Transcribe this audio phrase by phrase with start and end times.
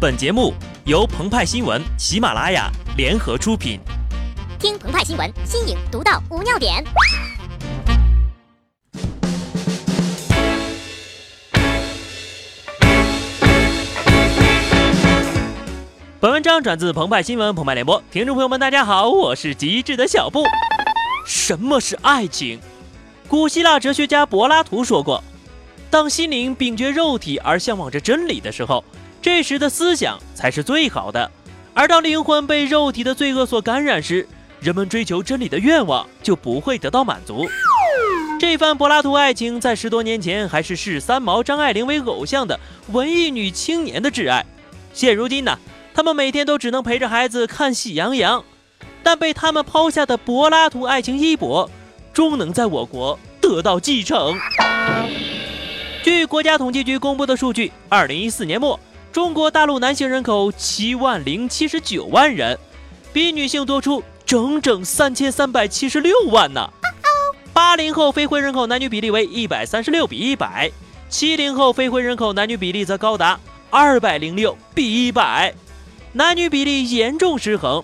[0.00, 0.54] 本节目
[0.86, 3.78] 由澎湃新闻、喜马拉雅联合出品。
[4.58, 6.82] 听澎湃新闻，新颖独到，无尿点。
[16.18, 20.44] 本文章转自澎湃新闻澎湃联播，听众朋友们，大家好，我是极致的小布。
[21.26, 22.58] 什么是爱情？
[23.28, 25.22] 古希腊哲学家柏拉图说过
[25.90, 28.82] ：“当心灵摒绝肉体而向往着真理的时候。”
[29.22, 31.30] 这时的思想才是最好的，
[31.74, 34.26] 而当灵魂被肉体的罪恶所感染时，
[34.60, 37.46] 人们追求真理的愿望就不会得到满足。
[38.38, 42.58] 这番柏拉图爱情，在十多年前还是视三毛、张爱玲为偶像的
[42.92, 44.46] 文艺女青年的挚爱，
[44.94, 45.58] 现如今呢，
[45.92, 48.40] 他们每天都只能陪着孩子看《喜羊羊》，
[49.02, 51.70] 但被他们抛下的柏拉图爱情衣钵，
[52.14, 54.34] 终能在我国得到继承。
[56.02, 58.80] 据国家统计局公布的数据，二零一四年末。
[59.12, 62.56] 中国大陆男性人口七万零七十九万人，
[63.12, 66.70] 比女性多出整整三千三百七十六万呢。
[67.52, 70.70] 八零后非婚人口男女比例为一百三十六比一百，
[71.08, 75.52] 七零后非婚人口男女比例则高达二百零六比一百，
[76.12, 77.82] 男女比例严重失衡。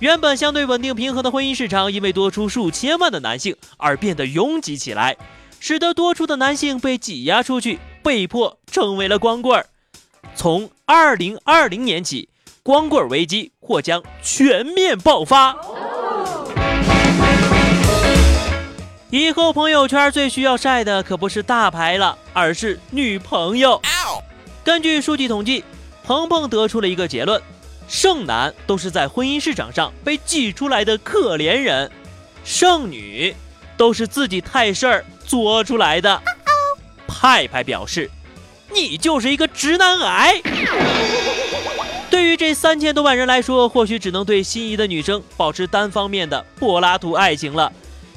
[0.00, 5.16] 原本相对稳定平衡的婚姻市场，因为多出数千万的男性而变得拥挤起来，
[5.60, 9.66] 使得多出的男性被挤压出去，被迫成为了光棍儿。
[10.34, 12.28] 从二零二零年起，
[12.62, 15.56] 光棍危机或将全面爆发。
[19.10, 23.80] 以后朋友圈最需要晒的可不是大牌了，而是女朋友。
[24.64, 25.64] 根据数据统计，
[26.02, 27.40] 鹏鹏得出了一个结论：
[27.86, 31.90] 剩男都是在婚姻市场上被挤出来的可怜人，
[32.44, 33.34] 剩女
[33.76, 36.20] 都是自己太事儿作出来的。
[37.06, 38.10] 派派表示。
[38.72, 40.40] 你就是一个直男癌。
[42.10, 47.72] 对于这三千多万人来说，或许只能对心仪的女生保持单方面的柏拉图爱情了。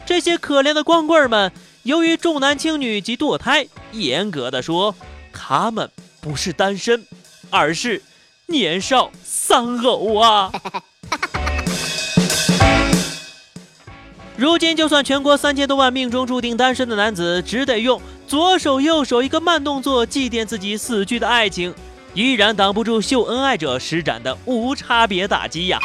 [0.06, 1.52] 这些可怜的光棍们，
[1.84, 4.96] 由于重男轻女及堕胎，严格的说，
[5.34, 5.90] 他们
[6.22, 7.06] 不是单身，
[7.50, 8.02] 而是
[8.46, 10.52] 年少丧偶啊。
[14.36, 18.00] 如今，就算全国三千多万命中注定单身的男子，只得用。
[18.28, 21.74] 左手右手一个慢动作祭奠自己死去的爱情，
[22.14, 25.80] 依然挡不住秀恩爱者施展的无差别打击呀！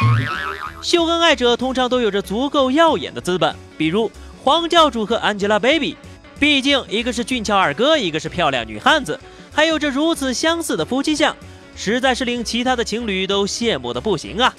[0.81, 4.11] 秀恩爱者通常都有着足够耀眼的资本，比如
[4.43, 5.95] 黄教主和 Angelababy，
[6.37, 9.17] 毕竟一个是俊俏二哥，一个是漂亮女汉子，
[9.53, 11.33] 还有着如此相似的夫妻相，
[11.77, 14.53] 实在是令其他的情侣都羡慕的不行啊！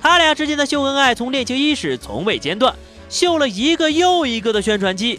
[0.00, 2.72] 他俩之间的秀恩爱从恋情伊始从未间断，
[3.08, 5.18] 秀了一个又一个的宣传期。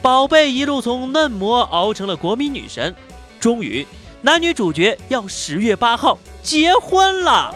[0.00, 2.94] 宝贝一路从嫩模熬成了国民女神，
[3.40, 3.86] 终于
[4.22, 7.54] 男女主角要十月八号结婚了。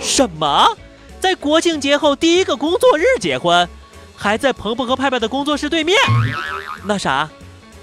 [0.00, 0.76] 什么？
[1.18, 3.68] 在国庆节后第一个工作日结婚，
[4.14, 5.98] 还在鹏鹏和派派的工作室对面？
[6.84, 7.28] 那啥，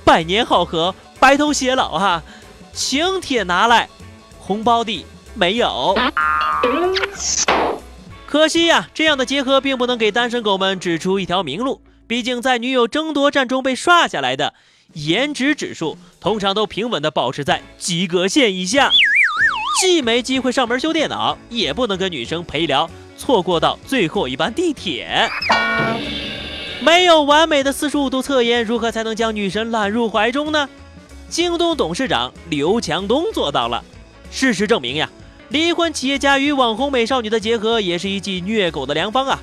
[0.05, 2.23] 百年好合，白头偕老哈！
[2.71, 3.89] 请帖拿来，
[4.39, 5.95] 红包的没有。
[8.25, 11.81] 可惜呀，这样的结合并不能给单身狗们指出一条明路。
[12.13, 14.53] 毕竟，在女友争夺战中被刷下来的
[14.93, 18.91] 颜值指数，通常都平稳地保持在及格线以下，
[19.81, 22.87] 既没机会上门修电脑，也不能跟女生陪聊，
[23.17, 25.27] 错过到最后一班地铁。
[26.81, 30.69] 没有完美的四十五度侧颜，如何才能将女神揽入怀中呢？
[31.29, 33.83] 京东董事长刘强东做到了。
[34.29, 35.09] 事实证明呀，
[35.49, 39.41] 离婚企业家与网红美少女的结合，也是一剂虐狗的良方啊。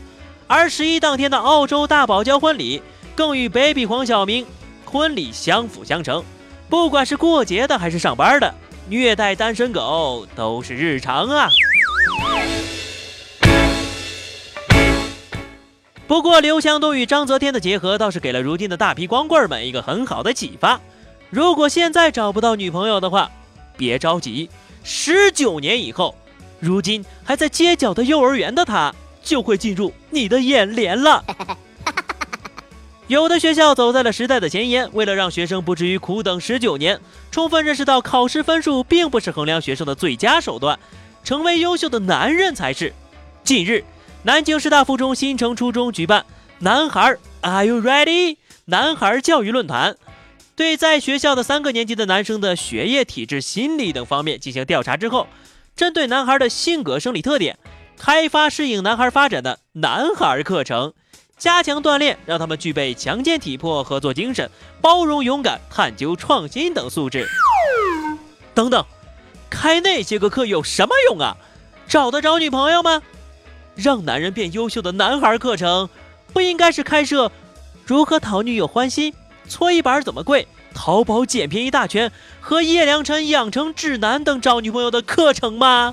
[0.51, 2.83] 而十一当天的澳洲大堡礁婚礼，
[3.15, 4.45] 更与 baby 黄晓明
[4.85, 6.25] 婚礼相辅相成。
[6.69, 8.53] 不管是过节的还是上班的，
[8.89, 11.49] 虐待单身狗都是日常啊。
[16.09, 20.81] 不过刘强东与章泽天的结合，倒是给了如今的大批光棍们一个很好的启发：
[21.31, 23.31] 如果现在找不到女朋友的话，
[23.77, 24.51] 别着急，
[24.83, 26.13] 十九年以后，
[26.59, 28.93] 如今还在街角的幼儿园的他。
[29.23, 31.25] 就会进入你的眼帘了。
[33.09, 37.01] 有的学校走在了时代的前沿，为了让学生不至于苦等十九年，
[37.33, 40.79] 充分认识到考试分数并不是衡量学生的最佳手段，
[41.25, 42.95] 成为优秀的男人才是。
[43.43, 43.85] 近日，
[44.23, 46.25] 南京师大附中新城初中举办
[46.61, 49.97] “男孩 Are you ready？” 男孩教育论坛，
[50.55, 55.27] 对在学校的三个年级的男生的学业、体质、心理等方面进行调查之后，
[55.75, 57.59] 针对男孩的性格、生理特点。
[58.03, 60.95] 开发适应男孩发展的男孩课程，
[61.37, 64.51] 加强锻炼，让他们具备强健体魄、合作精神、
[64.81, 67.29] 包容勇敢、探究创新等素质。
[68.55, 68.83] 等等，
[69.51, 71.37] 开那些个课有什么用啊？
[71.87, 73.03] 找得着女朋友吗？
[73.75, 75.91] 让男人变优秀的男孩课程，
[76.33, 77.31] 不应该是开设
[77.85, 79.13] 如何讨女友欢心、
[79.47, 82.11] 搓衣板怎么跪、淘宝捡便宜大全
[82.41, 85.93] 和叶良辰养成指南等找女朋友的课程吗？